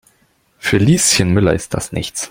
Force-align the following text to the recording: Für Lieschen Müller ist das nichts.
Für 0.57 0.77
Lieschen 0.77 1.29
Müller 1.31 1.53
ist 1.53 1.75
das 1.75 1.91
nichts. 1.91 2.19